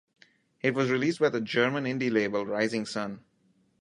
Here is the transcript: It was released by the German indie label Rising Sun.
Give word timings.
It 0.63 0.73
was 0.73 0.89
released 0.89 1.19
by 1.19 1.29
the 1.29 1.39
German 1.39 1.83
indie 1.83 2.11
label 2.11 2.43
Rising 2.43 2.87
Sun. 2.87 3.23